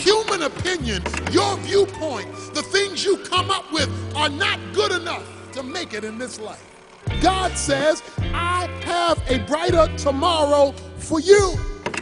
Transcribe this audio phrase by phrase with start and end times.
[0.00, 5.62] human opinion, your viewpoint, the things you come up with are not good enough to
[5.62, 6.64] make it in this life.
[7.20, 8.02] God says,
[8.32, 11.54] I have a brighter tomorrow for you.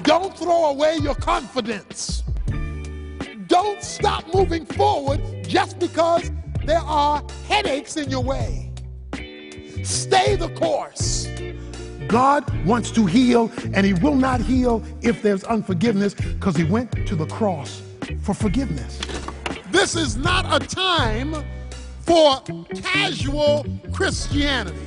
[0.02, 2.22] Don't throw away your confidence.
[3.48, 6.30] Don't stop moving forward just because
[6.64, 8.70] there are headaches in your way.
[9.82, 11.26] Stay the course.
[12.06, 17.06] God wants to heal, and He will not heal if there's unforgiveness because He went
[17.06, 17.82] to the cross
[18.22, 19.00] for forgiveness.
[19.70, 21.34] This is not a time
[22.00, 22.40] for
[22.74, 24.78] casual Christianity.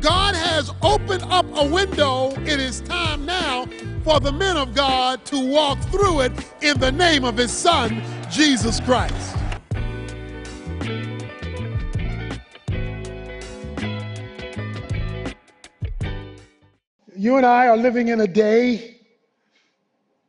[0.00, 2.30] God has opened up a window.
[2.40, 3.66] It is time now
[4.02, 6.32] for the men of God to walk through it
[6.62, 9.36] in the name of His Son, Jesus Christ.
[17.14, 19.02] You and I are living in a day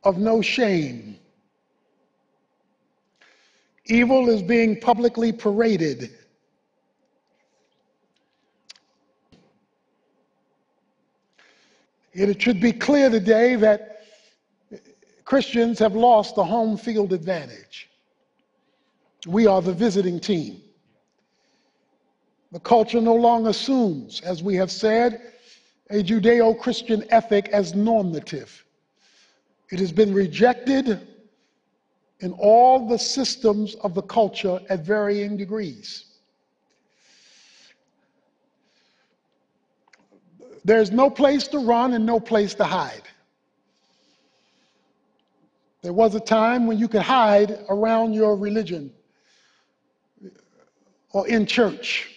[0.04, 1.18] of no shame.
[3.92, 6.10] Evil is being publicly paraded.
[12.14, 14.04] It should be clear today that
[15.26, 17.90] Christians have lost the home field advantage.
[19.26, 20.62] We are the visiting team.
[22.50, 25.20] The culture no longer assumes, as we have said,
[25.90, 28.64] a Judeo Christian ethic as normative.
[29.70, 31.11] It has been rejected
[32.22, 36.04] in all the systems of the culture at varying degrees.
[40.64, 43.02] There's no place to run and no place to hide.
[45.82, 48.92] There was a time when you could hide around your religion
[51.10, 52.08] or in church.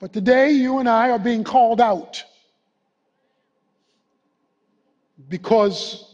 [0.00, 2.24] But today, you and I are being called out
[5.28, 6.09] because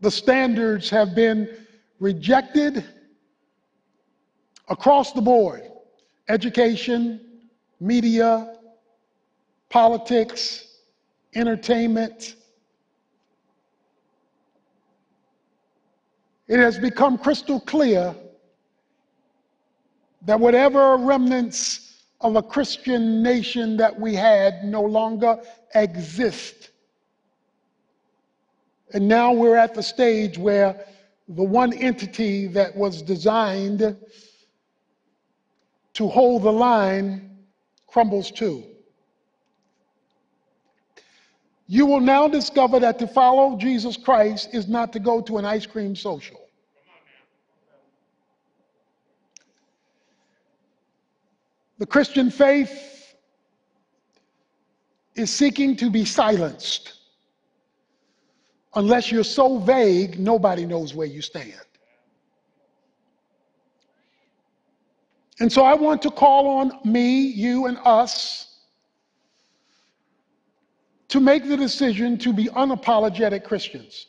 [0.00, 1.48] the standards have been
[1.98, 2.84] rejected
[4.68, 5.62] across the board
[6.28, 7.20] education,
[7.80, 8.54] media,
[9.70, 10.76] politics,
[11.34, 12.36] entertainment.
[16.48, 18.14] It has become crystal clear
[20.22, 25.40] that whatever remnants of a Christian nation that we had no longer
[25.74, 26.70] exist.
[28.92, 30.84] And now we're at the stage where
[31.28, 33.96] the one entity that was designed
[35.94, 37.38] to hold the line
[37.86, 38.64] crumbles too.
[41.66, 45.44] You will now discover that to follow Jesus Christ is not to go to an
[45.44, 46.40] ice cream social.
[51.78, 53.14] The Christian faith
[55.14, 56.97] is seeking to be silenced.
[58.74, 61.54] Unless you're so vague, nobody knows where you stand.
[65.40, 68.60] And so I want to call on me, you, and us
[71.08, 74.06] to make the decision to be unapologetic Christians.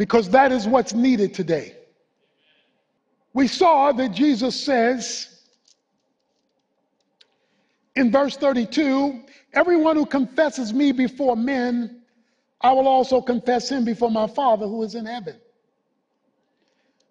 [0.00, 1.76] because that is what's needed today.
[3.34, 5.39] We saw that Jesus says
[7.96, 12.02] in verse 32 Everyone who confesses me before men,
[12.60, 15.40] I will also confess him before my Father who is in heaven.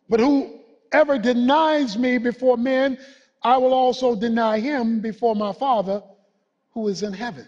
[0.08, 2.98] But whoever denies me before men,
[3.44, 6.02] I will also deny him before my Father
[6.72, 7.46] who is in heaven.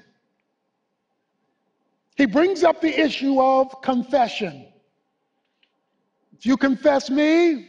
[2.17, 4.67] He brings up the issue of confession.
[6.37, 7.67] If you confess me,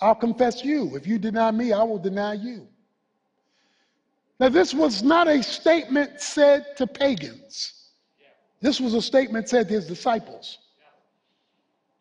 [0.00, 0.96] I'll confess you.
[0.96, 2.68] If you deny me, I will deny you.
[4.40, 7.90] Now, this was not a statement said to pagans.
[8.60, 10.58] This was a statement said to his disciples.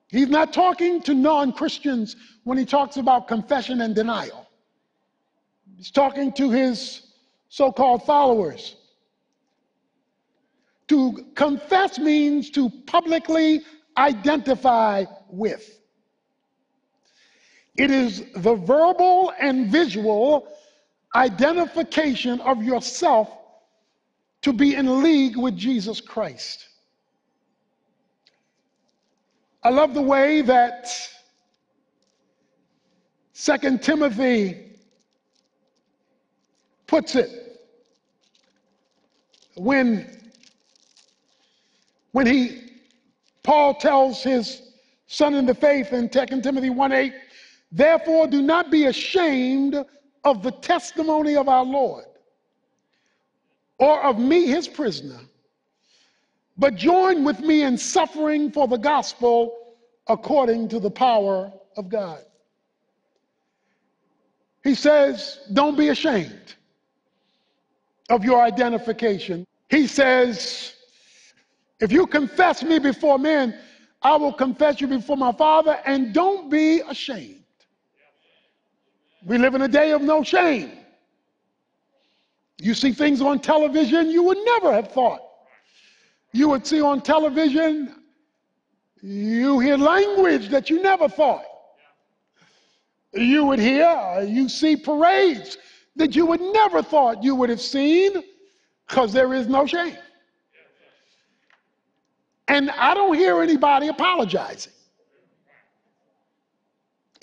[0.10, 4.48] He's not talking to non Christians when he talks about confession and denial.
[5.78, 7.02] He's talking to his
[7.50, 8.76] so called followers.
[10.88, 13.62] To confess means to publicly
[13.98, 15.80] identify with.
[17.76, 20.48] It is the verbal and visual
[21.16, 23.30] identification of yourself
[24.42, 26.68] to be in league with Jesus Christ.
[29.64, 30.90] I love the way that
[33.32, 34.78] Second Timothy
[36.88, 37.62] puts it
[39.56, 40.32] when
[42.12, 42.72] when he
[43.44, 44.74] Paul tells his
[45.08, 47.14] son in the faith in 2 Timothy 1 8,
[47.72, 49.84] therefore do not be ashamed
[50.24, 52.06] of the testimony of our Lord,
[53.80, 55.20] or of me, his prisoner,
[56.58, 59.76] but join with me in suffering for the gospel
[60.08, 62.20] according to the power of God.
[64.64, 66.56] He says, Don't be ashamed
[68.10, 69.46] of your identification.
[69.70, 70.74] He says,
[71.80, 73.58] If you confess me before men,
[74.02, 77.43] I will confess you before my Father, and don't be ashamed.
[79.26, 80.72] We live in a day of no shame.
[82.60, 85.22] You see things on television you would never have thought
[86.34, 87.96] you would see on television.
[89.02, 91.46] You hear language that you never thought
[93.14, 94.26] you would hear.
[94.28, 95.58] You see parades
[95.96, 98.24] that you would never thought you would have seen
[98.88, 99.98] because there is no shame.
[102.48, 104.74] And I don't hear anybody apologizing.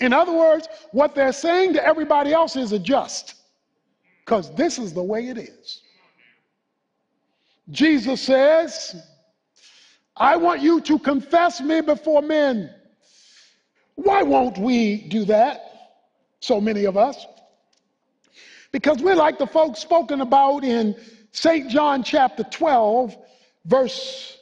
[0.01, 3.35] In other words, what they're saying to everybody else is adjust
[4.25, 5.81] because this is the way it is.
[7.69, 8.95] Jesus says,
[10.17, 12.73] I want you to confess me before men.
[13.95, 15.61] Why won't we do that?
[16.39, 17.23] So many of us.
[18.71, 20.95] Because we're like the folks spoken about in
[21.31, 21.69] St.
[21.69, 23.15] John chapter 12,
[23.65, 24.37] verse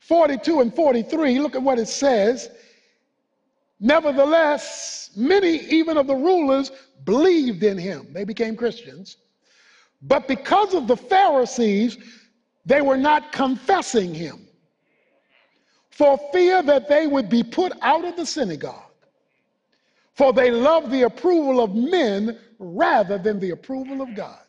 [0.00, 1.38] 42 and 43.
[1.38, 2.48] Look at what it says.
[3.78, 6.70] Nevertheless, many even of the rulers
[7.04, 8.08] believed in him.
[8.12, 9.18] They became Christians.
[10.02, 11.98] But because of the Pharisees,
[12.64, 14.46] they were not confessing him
[15.90, 18.82] for fear that they would be put out of the synagogue.
[20.14, 24.40] For they loved the approval of men rather than the approval of God.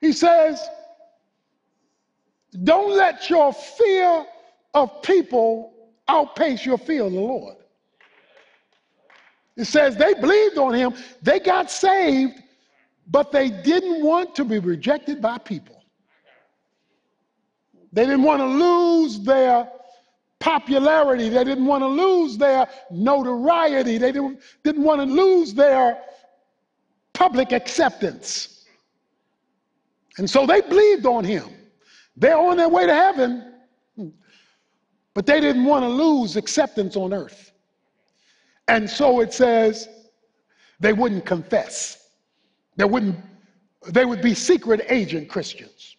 [0.00, 0.66] He says,
[2.64, 4.26] Don't let your fear
[4.76, 5.72] of people
[6.06, 7.56] outpace your fear of the Lord.
[9.56, 12.42] It says they believed on him, they got saved,
[13.08, 15.82] but they didn't want to be rejected by people.
[17.90, 19.66] They didn't want to lose their
[20.40, 21.30] popularity.
[21.30, 23.96] They didn't want to lose their notoriety.
[23.96, 26.02] They didn't, didn't want to lose their
[27.14, 28.66] public acceptance.
[30.18, 31.48] And so they believed on him.
[32.14, 33.54] They're on their way to heaven,
[35.16, 37.52] but they didn't want to lose acceptance on earth.
[38.68, 39.88] And so it says
[40.78, 42.10] they wouldn't confess.
[42.76, 43.16] They wouldn't,
[43.88, 45.96] they would be secret agent Christians.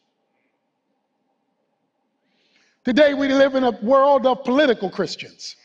[2.86, 5.56] Today we live in a world of political Christians.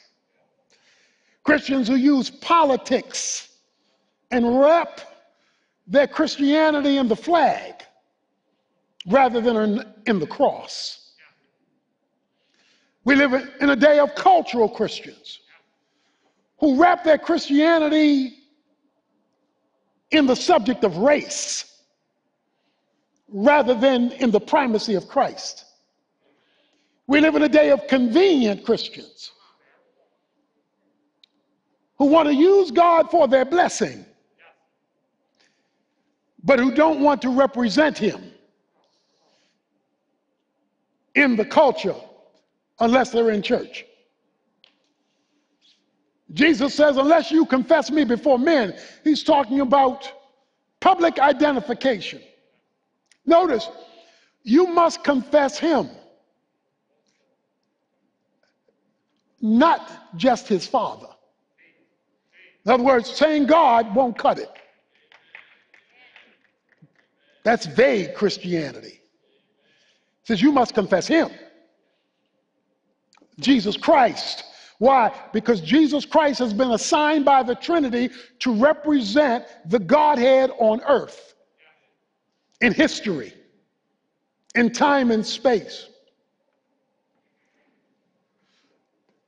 [1.44, 3.50] Christians who use politics
[4.30, 5.02] and wrap
[5.86, 7.82] their Christianity in the flag
[9.06, 11.01] rather than in the cross.
[13.04, 15.40] We live in a day of cultural Christians
[16.58, 18.34] who wrap their Christianity
[20.12, 21.80] in the subject of race
[23.28, 25.64] rather than in the primacy of Christ.
[27.08, 29.32] We live in a day of convenient Christians
[31.98, 34.04] who want to use God for their blessing,
[36.44, 38.32] but who don't want to represent Him
[41.14, 41.96] in the culture
[42.82, 43.86] unless they're in church.
[46.32, 48.74] Jesus says, unless you confess me before men,
[49.04, 50.10] he's talking about
[50.80, 52.20] public identification.
[53.24, 53.68] Notice,
[54.42, 55.88] you must confess him,
[59.40, 61.06] not just his father.
[62.64, 64.50] In other words, saying God won't cut it.
[67.44, 68.88] That's vague Christianity.
[68.88, 71.30] It says you must confess him.
[73.38, 74.44] Jesus Christ.
[74.78, 75.12] Why?
[75.32, 78.10] Because Jesus Christ has been assigned by the Trinity
[78.40, 81.34] to represent the Godhead on earth
[82.60, 83.32] in history,
[84.54, 85.88] in time and space.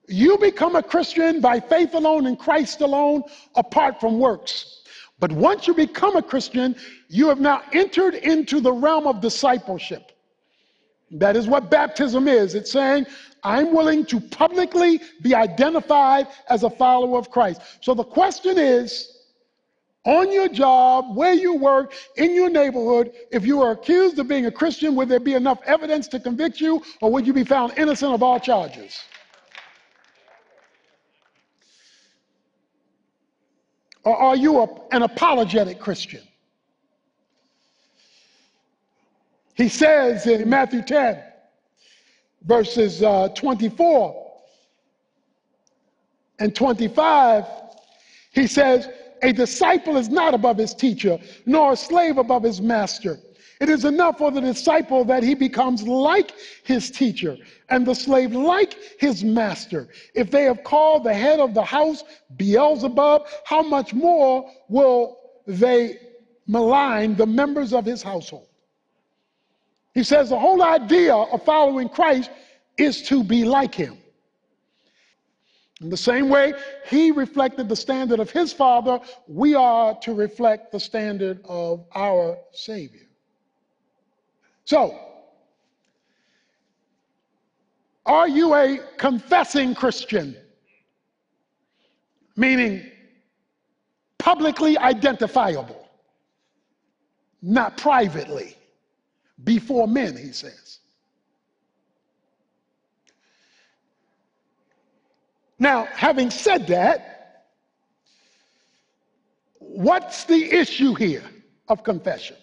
[0.06, 3.22] You become a Christian by faith alone in Christ alone,
[3.54, 4.82] apart from works.
[5.18, 6.76] But once you become a Christian,
[7.08, 10.12] you have now entered into the realm of discipleship.
[11.10, 12.54] That is what baptism is.
[12.54, 13.06] It's saying,
[13.42, 17.60] I'm willing to publicly be identified as a follower of Christ.
[17.80, 19.14] So the question is
[20.04, 24.46] on your job, where you work, in your neighborhood, if you are accused of being
[24.46, 27.72] a Christian, would there be enough evidence to convict you, or would you be found
[27.78, 29.00] innocent of all charges?
[34.04, 36.20] Or are you a, an apologetic Christian?
[39.54, 41.22] He says in Matthew 10,
[42.42, 44.32] verses uh, 24
[46.40, 47.44] and 25,
[48.32, 48.88] he says,
[49.22, 53.18] a disciple is not above his teacher, nor a slave above his master.
[53.60, 56.32] It is enough for the disciple that he becomes like
[56.64, 57.36] his teacher
[57.70, 59.88] and the slave like his master.
[60.14, 62.02] If they have called the head of the house
[62.36, 65.98] Beelzebub, how much more will they
[66.46, 68.48] malign the members of his household?
[69.94, 72.30] He says the whole idea of following Christ
[72.76, 73.96] is to be like him.
[75.80, 76.52] In the same way
[76.88, 78.98] he reflected the standard of his father,
[79.28, 83.06] we are to reflect the standard of our Savior.
[84.64, 84.98] So,
[88.06, 90.36] are you a confessing Christian?
[92.36, 92.90] Meaning
[94.18, 95.88] publicly identifiable,
[97.42, 98.56] not privately,
[99.42, 100.78] before men, he says.
[105.58, 107.46] Now, having said that,
[109.58, 111.24] what's the issue here
[111.68, 112.36] of confession?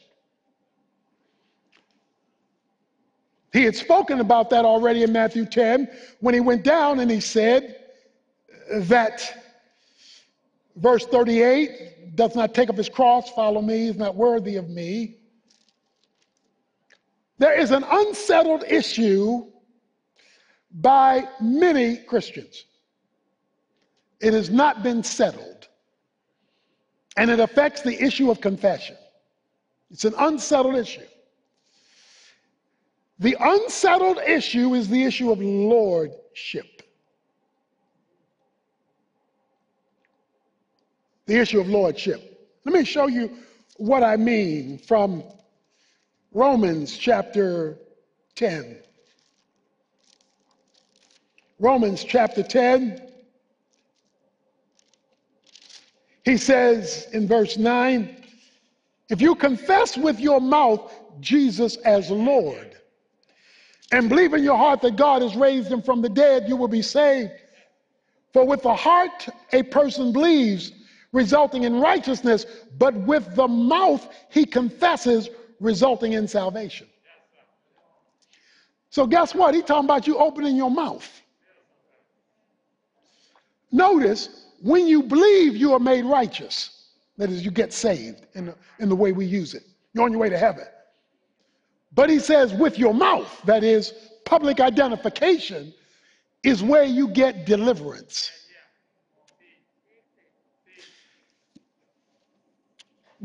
[3.53, 5.89] He had spoken about that already in Matthew 10
[6.21, 7.75] when he went down and he said
[8.71, 9.43] that,
[10.77, 15.17] verse 38, does not take up his cross, follow me, is not worthy of me.
[17.41, 19.47] There is an unsettled issue
[20.73, 22.65] by many Christians.
[24.19, 25.67] It has not been settled,
[27.17, 28.95] and it affects the issue of confession.
[29.89, 31.07] It's an unsettled issue.
[33.17, 36.83] The unsettled issue is the issue of lordship.
[41.25, 42.21] The issue of lordship.
[42.65, 43.35] Let me show you
[43.77, 45.23] what I mean from
[46.33, 47.77] Romans chapter
[48.35, 48.77] 10.
[51.59, 53.01] Romans chapter 10.
[56.23, 58.23] He says in verse 9,
[59.09, 62.77] if you confess with your mouth Jesus as Lord
[63.91, 66.69] and believe in your heart that God has raised him from the dead, you will
[66.69, 67.31] be saved.
[68.31, 70.71] For with the heart a person believes,
[71.11, 72.45] resulting in righteousness,
[72.77, 75.29] but with the mouth he confesses,
[75.61, 76.87] resulting in salvation.
[78.89, 79.53] So guess what?
[79.53, 81.09] He's talking about you opening your mouth.
[83.71, 88.55] Notice, when you believe you are made righteous, that is, you get saved in the,
[88.79, 89.63] in the way we use it.
[89.93, 90.65] You're on your way to heaven.
[91.93, 93.93] But he says, with your mouth, that is,
[94.25, 95.73] public identification,
[96.43, 98.31] is where you get deliverance.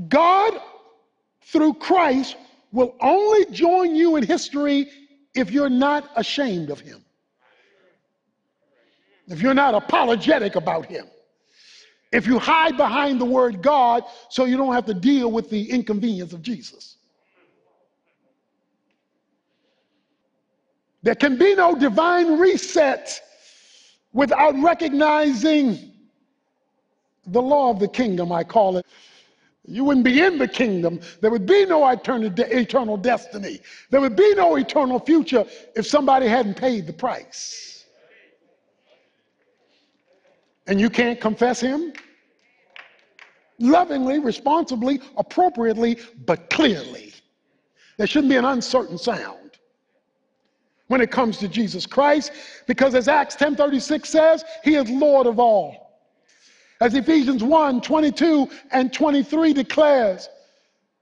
[0.09, 0.61] God,
[1.47, 2.37] through Christ,
[2.73, 4.88] will only join you in history
[5.35, 7.05] if you're not ashamed of him,
[9.29, 11.07] if you're not apologetic about him,
[12.12, 15.71] if you hide behind the word God so you don't have to deal with the
[15.71, 16.97] inconvenience of Jesus.
[21.03, 23.21] There can be no divine reset
[24.12, 25.93] without recognizing
[27.26, 28.87] the law of the kingdom, I call it.
[29.69, 31.01] You wouldn't be in the kingdom.
[31.21, 33.61] There would be no eternal destiny.
[33.91, 35.45] There would be no eternal future
[35.75, 37.85] if somebody hadn't paid the price.
[40.69, 41.93] And you can't confess him?
[43.59, 47.13] Lovingly, responsibly, appropriately, but clearly.
[47.97, 49.59] There shouldn't be an uncertain sound
[50.89, 52.31] when it comes to Jesus Christ
[52.67, 55.86] because as Acts 10:36 says, he is Lord of all.
[56.80, 60.28] As Ephesians 1, 22 and 23 declares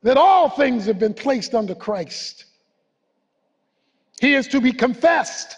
[0.03, 2.45] that all things have been placed under Christ.
[4.21, 5.57] He is to be confessed.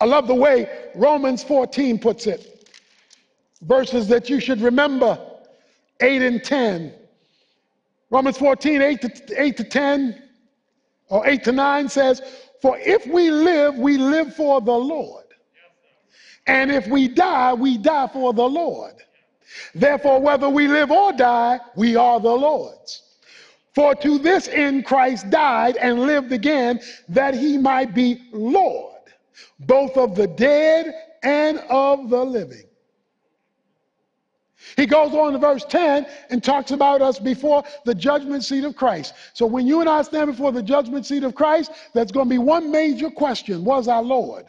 [0.00, 2.68] I love the way Romans 14 puts it.
[3.62, 5.18] Verses that you should remember
[6.00, 6.92] 8 and 10.
[8.10, 10.22] Romans 14, 8 to, 8 to 10
[11.08, 12.20] or 8 to 9 says,
[12.60, 15.21] For if we live, we live for the Lord.
[16.46, 18.94] And if we die, we die for the Lord.
[19.74, 23.02] Therefore, whether we live or die, we are the Lord's.
[23.74, 29.02] For to this end Christ died and lived again, that he might be Lord,
[29.60, 32.64] both of the dead and of the living.
[34.76, 38.76] He goes on to verse 10 and talks about us before the judgment seat of
[38.76, 39.14] Christ.
[39.34, 42.30] So when you and I stand before the judgment seat of Christ, there's going to
[42.30, 44.46] be one major question Was I Lord?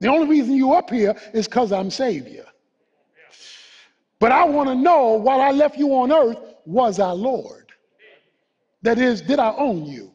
[0.00, 2.46] The only reason you up here is because I'm Savior.
[4.20, 7.72] But I want to know while I left you on earth, was our Lord?
[8.82, 10.12] That is, did I own you?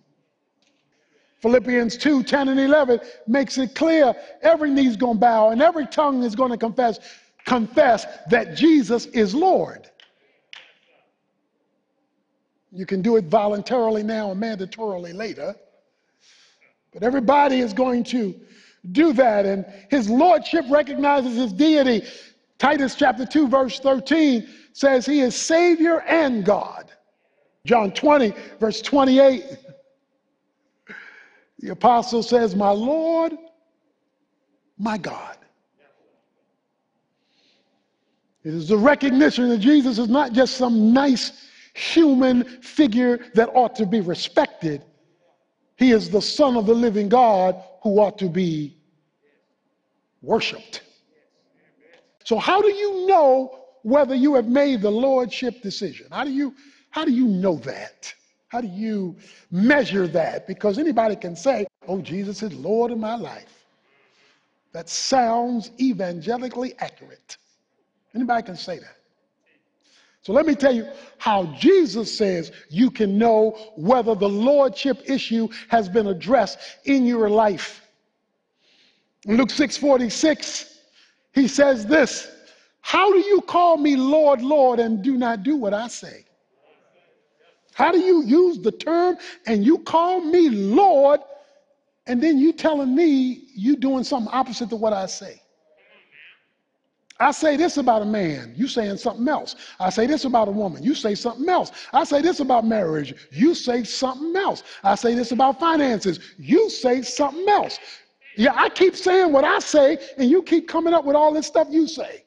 [1.42, 5.86] Philippians 2 10 and 11 makes it clear every knee's going to bow and every
[5.86, 7.00] tongue is going to confess
[7.46, 9.90] confess that Jesus is Lord.
[12.72, 15.54] You can do it voluntarily now and mandatorily later.
[16.94, 18.40] But everybody is going to
[18.92, 19.46] do that.
[19.46, 22.06] And his lordship recognizes his deity.
[22.58, 26.92] Titus chapter 2, verse 13 says he is Savior and God.
[27.66, 29.58] John 20, verse 28,
[31.60, 33.34] the apostle says, My Lord,
[34.78, 35.38] my God.
[38.44, 43.76] It is the recognition that Jesus is not just some nice human figure that ought
[43.76, 44.84] to be respected.
[45.78, 48.78] He is the Son of the living God who ought to be
[50.22, 50.84] worshiped.
[52.24, 56.08] So, how do you know whether you have made the lordship decision?
[56.12, 56.56] How do you,
[56.90, 58.14] how do you know that?
[58.48, 59.16] How do you
[59.52, 60.48] measure that?
[60.48, 63.66] Because anybody can say, oh, Jesus is Lord of my life.
[64.74, 67.38] That sounds evangelically accurate.
[68.16, 68.98] Anybody can say that.
[70.24, 70.88] So let me tell you
[71.18, 77.30] how Jesus says you can know whether the lordship issue has been addressed in your
[77.30, 77.82] life.
[79.26, 80.80] In Luke 6:46,
[81.34, 82.32] he says this,
[82.80, 86.26] "How do you call me Lord, Lord and do not do what I say?"
[87.74, 91.20] How do you use the term and you call me Lord
[92.08, 95.42] and then you telling me you doing something opposite to what I say?
[97.24, 99.56] I say this about a man, you saying something else.
[99.80, 101.72] I say this about a woman, you say something else.
[101.94, 104.62] I say this about marriage, you say something else.
[104.84, 107.80] I say this about finances, you say something else.
[108.36, 111.48] Yeah, I keep saying what I say, and you keep coming up with all this
[111.48, 112.26] stuff you say.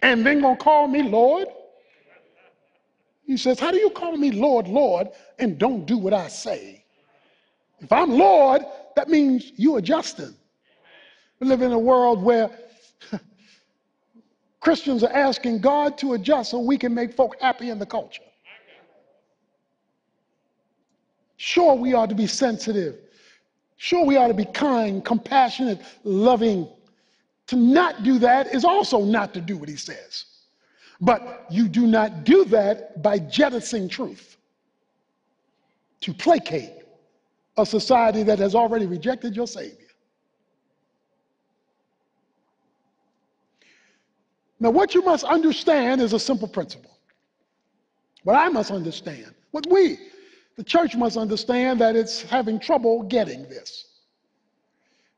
[0.00, 1.48] And then gonna call me Lord?
[3.26, 5.08] He says, How do you call me Lord, Lord,
[5.40, 6.84] and don't do what I say?
[7.80, 8.62] If I'm Lord,
[8.94, 10.36] that means you are Justin.
[11.40, 12.48] We live in a world where
[14.60, 18.22] Christians are asking God to adjust so we can make folk happy in the culture.
[21.38, 22.96] Sure, we ought to be sensitive.
[23.78, 26.68] Sure, we ought to be kind, compassionate, loving.
[27.46, 30.26] To not do that is also not to do what he says.
[31.00, 34.36] But you do not do that by jettisoning truth
[36.02, 36.72] to placate
[37.56, 39.89] a society that has already rejected your Savior.
[44.60, 46.90] Now, what you must understand is a simple principle.
[48.24, 49.98] What I must understand, what we,
[50.56, 53.86] the church, must understand that it's having trouble getting this.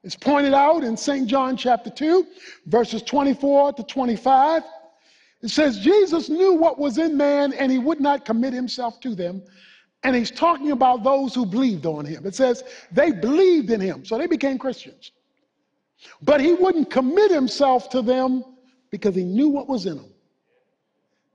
[0.05, 1.27] It's pointed out in St.
[1.27, 2.27] John chapter 2,
[2.67, 4.63] verses 24 to 25.
[5.43, 9.15] It says, Jesus knew what was in man and he would not commit himself to
[9.15, 9.43] them.
[10.05, 12.27] And he's talking about those who believed on him.
[12.27, 15.13] It says they believed in him, so they became Christians.
[16.23, 18.45] But he wouldn't commit himself to them
[18.93, 20.13] because he knew what was in them.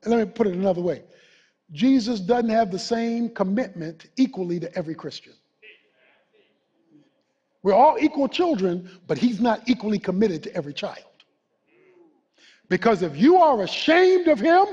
[0.04, 1.04] And let me put it another way
[1.74, 5.34] Jesus doesn't have the same commitment equally to every Christian.
[7.63, 11.04] We're all equal children, but he's not equally committed to every child.
[12.70, 14.65] Because if you are ashamed of him,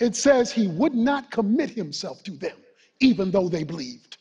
[0.00, 2.56] it says he would not commit himself to them,
[2.98, 4.18] even though they believed.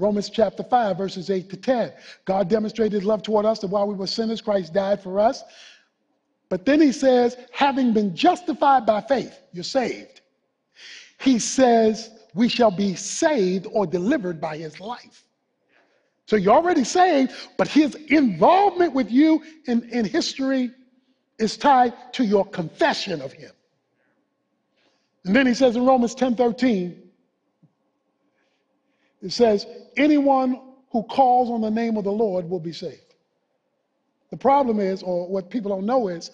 [0.00, 1.92] Romans chapter 5, verses 8 to 10.
[2.24, 5.44] God demonstrated love toward us that while we were sinners, Christ died for us.
[6.48, 10.22] But then he says, having been justified by faith, you're saved.
[11.20, 15.24] He says, we shall be saved or delivered by his life.
[16.26, 20.70] So you're already saved, but his involvement with you in, in history
[21.38, 23.50] is tied to your confession of him.
[25.24, 27.09] And then he says in Romans 10 13,
[29.22, 33.14] it says, anyone who calls on the name of the Lord will be saved.
[34.30, 36.30] The problem is, or what people don't know is,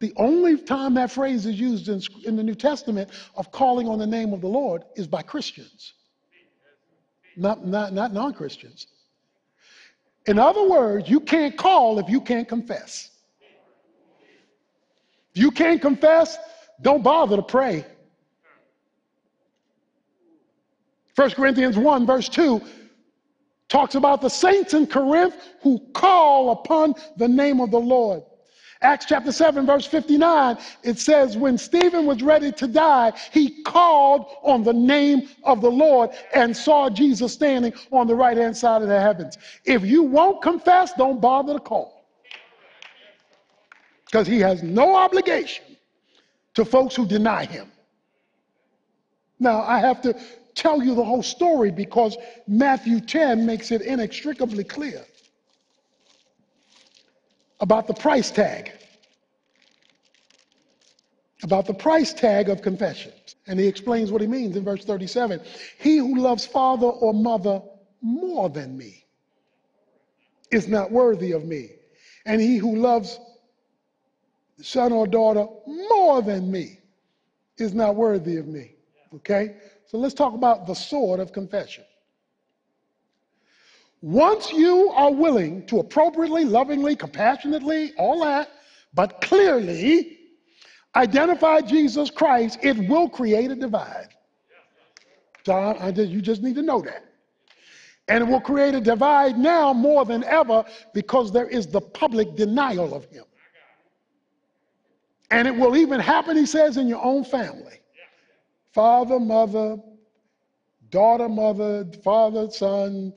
[0.00, 3.98] the only time that phrase is used in, in the New Testament of calling on
[3.98, 5.92] the name of the Lord is by Christians,
[7.36, 8.86] not, not, not non Christians.
[10.26, 13.10] In other words, you can't call if you can't confess.
[15.34, 16.38] If you can't confess,
[16.82, 17.84] don't bother to pray.
[21.16, 22.60] 1 Corinthians 1, verse 2,
[23.68, 28.22] talks about the saints in Corinth who call upon the name of the Lord.
[28.82, 34.24] Acts chapter 7, verse 59, it says, When Stephen was ready to die, he called
[34.42, 38.80] on the name of the Lord and saw Jesus standing on the right hand side
[38.80, 39.36] of the heavens.
[39.66, 42.06] If you won't confess, don't bother to call.
[44.06, 45.64] Because he has no obligation
[46.54, 47.70] to folks who deny him.
[49.38, 50.18] Now, I have to
[50.54, 55.04] tell you the whole story because Matthew 10 makes it inextricably clear.
[57.60, 58.72] about the price tag,
[61.42, 63.12] about the price tag of confession.
[63.46, 65.40] And he explains what he means in verse 37
[65.78, 67.62] He who loves father or mother
[68.02, 69.04] more than me
[70.50, 71.70] is not worthy of me.
[72.26, 73.18] And he who loves
[74.60, 76.80] son or daughter more than me
[77.56, 78.72] is not worthy of me.
[79.14, 79.56] Okay?
[79.90, 81.82] So let's talk about the sword of confession.
[84.02, 88.52] Once you are willing to appropriately, lovingly, compassionately, all that,
[88.94, 90.18] but clearly
[90.94, 94.10] identify Jesus Christ, it will create a divide.
[95.42, 97.04] John, just, you just need to know that.
[98.06, 102.36] And it will create a divide now more than ever because there is the public
[102.36, 103.24] denial of him.
[105.32, 107.80] And it will even happen, he says, in your own family.
[108.72, 109.78] Father, mother,
[110.90, 113.12] daughter, mother, father, son,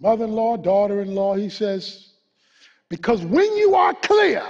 [0.00, 1.34] mother in law, daughter in law.
[1.34, 2.12] He says,
[2.88, 4.44] because when you are clear,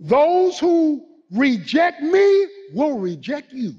[0.00, 3.74] those who reject me will reject you.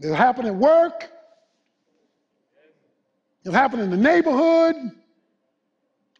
[0.00, 1.10] It'll happen at work,
[3.44, 4.76] it'll happen in the neighborhood,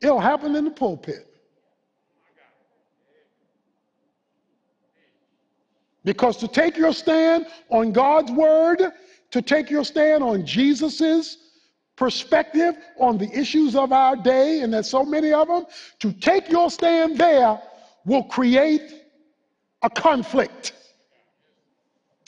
[0.03, 1.30] it'll happen in the pulpit.
[6.05, 8.93] Because to take your stand on God's word,
[9.31, 11.39] to take your stand on Jesus's
[11.97, 15.67] perspective on the issues of our day, and there's so many of them,
[15.99, 17.61] to take your stand there
[18.07, 19.05] will create
[19.83, 20.73] a conflict.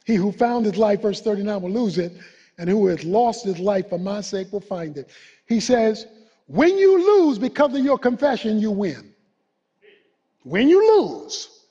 [0.05, 2.13] He who found his life, verse 39, will lose it,
[2.59, 5.09] and who has lost his life for my sake will find it.
[5.47, 6.07] He says,
[6.47, 9.15] when you lose because of your confession, you win.
[10.43, 11.62] When you lose,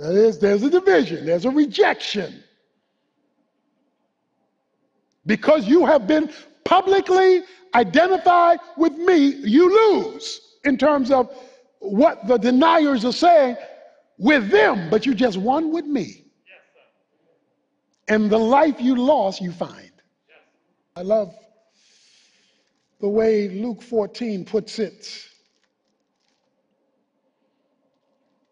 [0.00, 2.42] that is, there's a division, there's a rejection.
[5.26, 6.32] Because you have been
[6.64, 7.42] publicly
[7.74, 11.30] identified with me, you lose in terms of
[11.80, 13.56] what the deniers are saying
[14.16, 16.24] with them, but you just won with me.
[18.08, 19.92] And the life you lost, you find.
[20.96, 21.34] I love
[23.00, 25.29] the way Luke 14 puts it.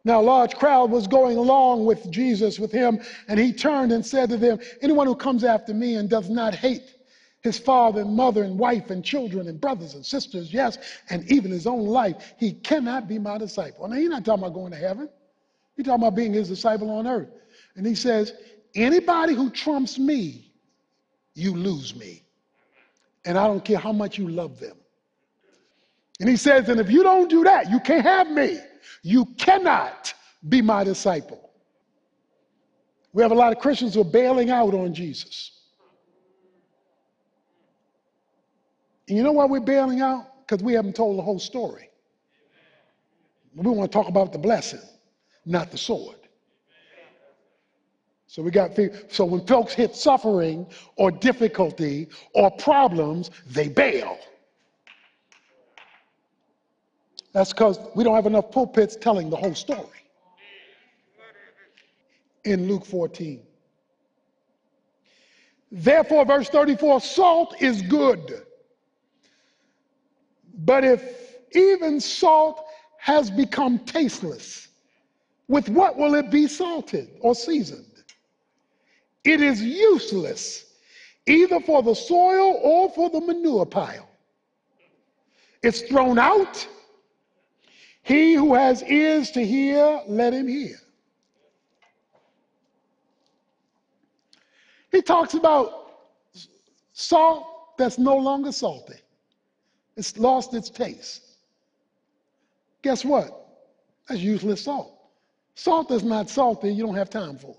[0.08, 4.04] Now, a large crowd was going along with Jesus, with him, and he turned and
[4.04, 6.94] said to them, Anyone who comes after me and does not hate
[7.42, 10.78] his father and mother and wife and children and brothers and sisters, yes,
[11.10, 13.86] and even his own life, he cannot be my disciple.
[13.86, 15.10] Now, he's not talking about going to heaven,
[15.76, 17.28] he's talking about being his disciple on earth.
[17.76, 18.32] And he says,
[18.74, 20.50] Anybody who trumps me,
[21.34, 22.24] you lose me.
[23.26, 24.78] And I don't care how much you love them.
[26.18, 28.58] And he says, And if you don't do that, you can't have me.
[29.02, 30.14] You cannot
[30.48, 31.50] be my disciple.
[33.12, 35.52] We have a lot of Christians who are bailing out on Jesus.
[39.08, 40.46] And you know why we're bailing out?
[40.46, 41.88] Because we haven't told the whole story.
[43.54, 44.82] We want to talk about the blessing,
[45.44, 46.16] not the sword.
[48.28, 54.18] So we got so when folks hit suffering or difficulty or problems, they bail.
[57.32, 59.86] That's because we don't have enough pulpits telling the whole story.
[62.44, 63.42] In Luke 14.
[65.70, 68.42] Therefore, verse 34 salt is good.
[70.54, 72.64] But if even salt
[72.98, 74.68] has become tasteless,
[75.46, 77.84] with what will it be salted or seasoned?
[79.24, 80.64] It is useless
[81.26, 84.08] either for the soil or for the manure pile.
[85.62, 86.66] It's thrown out
[88.08, 90.76] he who has ears to hear, let him hear.
[94.90, 95.90] He talks about
[96.94, 98.94] salt that's no longer salty,
[99.94, 101.22] it's lost its taste.
[102.80, 103.46] Guess what?
[104.08, 104.98] That's useless salt.
[105.54, 107.56] Salt that's not salty, you don't have time for.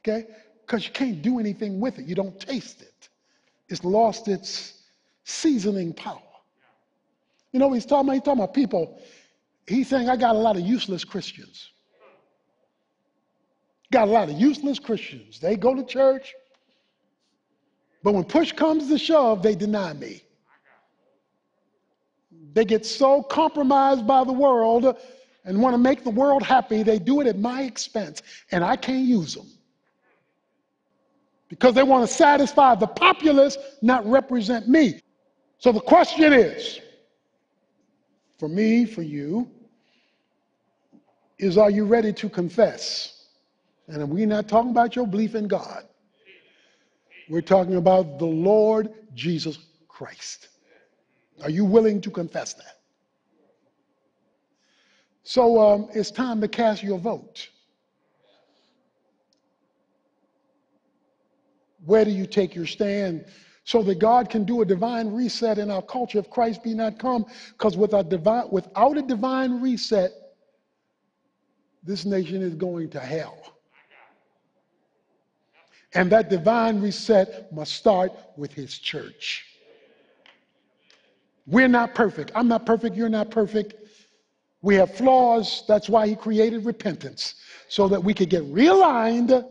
[0.00, 0.26] Okay?
[0.62, 3.10] Because you can't do anything with it, you don't taste it.
[3.68, 4.84] It's lost its
[5.24, 6.22] seasoning power.
[7.56, 8.12] You know he's talking about?
[8.12, 9.00] He's talking about people.
[9.66, 11.70] He's saying, I got a lot of useless Christians.
[13.90, 15.40] Got a lot of useless Christians.
[15.40, 16.34] They go to church,
[18.02, 20.22] but when push comes to shove, they deny me.
[22.52, 24.94] They get so compromised by the world
[25.46, 28.20] and want to make the world happy, they do it at my expense,
[28.52, 29.48] and I can't use them.
[31.48, 35.00] Because they want to satisfy the populace, not represent me.
[35.56, 36.80] So the question is
[38.38, 39.50] for me, for you,
[41.38, 43.26] is are you ready to confess?
[43.88, 45.84] And we're not talking about your belief in God.
[47.28, 50.48] We're talking about the Lord Jesus Christ.
[51.42, 52.80] Are you willing to confess that?
[55.22, 57.48] So um, it's time to cast your vote.
[61.84, 63.26] Where do you take your stand
[63.66, 67.00] so that God can do a divine reset in our culture if Christ be not
[67.00, 67.26] come?
[67.50, 70.12] Because without, a divine reset,
[71.82, 73.54] this nation is going to hell.
[75.94, 79.44] And that divine reset must start with his church.
[81.46, 82.30] We're not perfect.
[82.36, 82.94] I'm not perfect.
[82.94, 83.74] You're not perfect.
[84.62, 85.64] We have flaws.
[85.66, 87.34] That's why he created repentance,
[87.68, 89.44] so that we could get realigned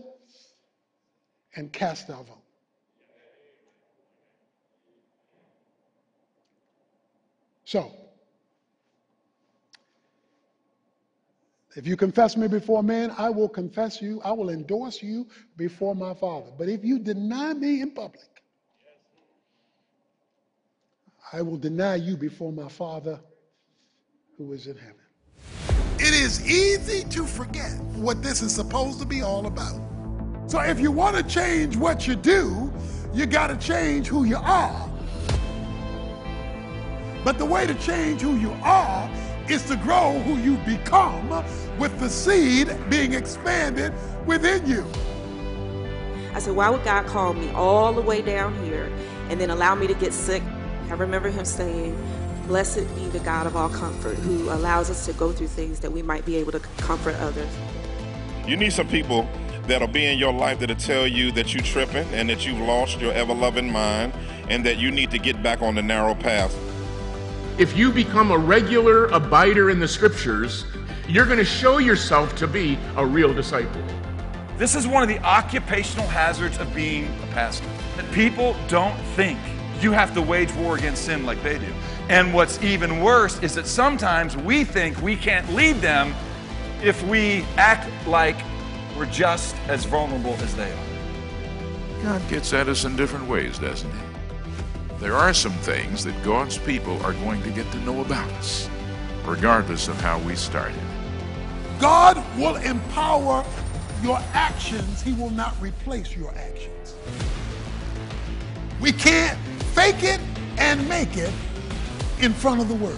[1.58, 2.45] and cast our vote.
[7.66, 7.92] So,
[11.76, 15.96] if you confess me before men, I will confess you, I will endorse you before
[15.96, 16.52] my Father.
[16.58, 18.22] But if you deny me in public,
[21.34, 23.20] I will deny you before my Father
[24.38, 24.96] who is in heaven.
[25.98, 29.82] It is easy to forget what this is supposed to be all about.
[30.48, 32.72] So if you want to change what you do,
[33.14, 34.95] you got to change who you are.
[37.26, 39.10] But the way to change who you are
[39.50, 41.28] is to grow who you become
[41.80, 43.92] with the seed being expanded
[44.28, 44.86] within you.
[46.36, 48.92] I said, why would God call me all the way down here
[49.30, 50.44] and then allow me to get sick?
[50.88, 51.98] I remember him saying,
[52.46, 55.92] Blessed be the God of all comfort who allows us to go through things that
[55.92, 57.50] we might be able to comfort others.
[58.46, 59.28] You need some people
[59.66, 63.00] that'll be in your life that'll tell you that you're tripping and that you've lost
[63.00, 64.14] your ever loving mind
[64.48, 66.56] and that you need to get back on the narrow path.
[67.58, 70.66] If you become a regular abider in the scriptures,
[71.08, 73.82] you're going to show yourself to be a real disciple.
[74.58, 77.68] This is one of the occupational hazards of being a pastor.
[77.96, 79.40] That people don't think
[79.80, 81.74] you have to wage war against sin like they do.
[82.10, 86.14] And what's even worse is that sometimes we think we can't lead them
[86.84, 88.36] if we act like
[88.98, 92.04] we're just as vulnerable as they are.
[92.04, 94.15] God gets at us in different ways, doesn't He?
[95.00, 98.70] There are some things that God's people are going to get to know about us,
[99.26, 100.80] regardless of how we started.
[101.80, 103.46] God will empower
[104.02, 106.96] your actions, He will not replace your actions.
[108.80, 109.38] We can't
[109.74, 110.22] fake it
[110.58, 111.34] and make it
[112.22, 112.98] in front of the Word.